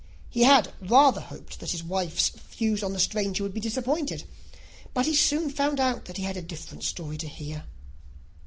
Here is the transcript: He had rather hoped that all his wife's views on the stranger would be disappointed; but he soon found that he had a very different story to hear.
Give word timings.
He 0.31 0.41
had 0.45 0.73
rather 0.81 1.21
hoped 1.21 1.59
that 1.59 1.67
all 1.67 1.71
his 1.73 1.83
wife's 1.83 2.29
views 2.29 2.81
on 2.81 2.91
the 2.91 2.99
stranger 2.99 3.43
would 3.43 3.53
be 3.53 3.59
disappointed; 3.59 4.23
but 4.95 5.05
he 5.05 5.13
soon 5.15 5.51
found 5.51 5.77
that 5.77 6.17
he 6.17 6.23
had 6.23 6.37
a 6.37 6.41
very 6.41 6.47
different 6.47 6.83
story 6.83 7.19
to 7.19 7.27
hear. 7.27 7.65